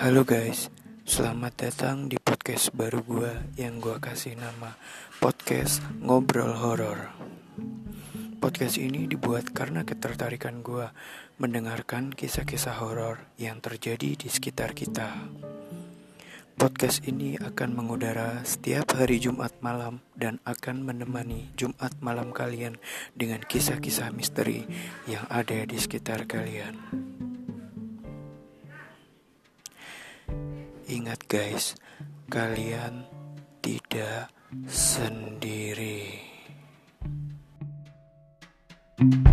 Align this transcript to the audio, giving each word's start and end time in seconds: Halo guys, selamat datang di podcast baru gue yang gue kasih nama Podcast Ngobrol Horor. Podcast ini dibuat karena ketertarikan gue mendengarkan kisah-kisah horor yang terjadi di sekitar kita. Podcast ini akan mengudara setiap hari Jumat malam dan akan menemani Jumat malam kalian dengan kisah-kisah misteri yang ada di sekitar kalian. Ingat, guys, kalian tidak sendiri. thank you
Halo 0.00 0.24
guys, 0.24 0.72
selamat 1.04 1.60
datang 1.60 2.08
di 2.08 2.16
podcast 2.16 2.72
baru 2.72 3.04
gue 3.04 3.60
yang 3.60 3.84
gue 3.84 4.00
kasih 4.00 4.32
nama 4.32 4.72
Podcast 5.20 5.84
Ngobrol 6.00 6.56
Horor. 6.56 7.12
Podcast 8.40 8.80
ini 8.80 9.04
dibuat 9.04 9.52
karena 9.52 9.84
ketertarikan 9.84 10.64
gue 10.64 10.88
mendengarkan 11.36 12.16
kisah-kisah 12.16 12.80
horor 12.80 13.28
yang 13.36 13.60
terjadi 13.60 14.16
di 14.16 14.28
sekitar 14.32 14.72
kita. 14.72 15.12
Podcast 16.56 17.04
ini 17.04 17.36
akan 17.36 17.76
mengudara 17.76 18.40
setiap 18.48 18.96
hari 18.96 19.20
Jumat 19.20 19.52
malam 19.60 20.00
dan 20.16 20.40
akan 20.48 20.80
menemani 20.80 21.52
Jumat 21.60 21.92
malam 22.00 22.32
kalian 22.32 22.80
dengan 23.12 23.44
kisah-kisah 23.44 24.16
misteri 24.16 24.64
yang 25.04 25.28
ada 25.28 25.60
di 25.68 25.76
sekitar 25.76 26.24
kalian. 26.24 27.09
Ingat, 30.90 31.22
guys, 31.30 31.78
kalian 32.26 33.06
tidak 33.62 34.34
sendiri. 34.66 36.26
thank 39.00 39.14
you 39.24 39.29